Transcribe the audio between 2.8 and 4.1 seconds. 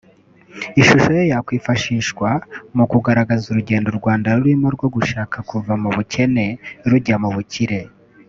kugaragaza urugendo u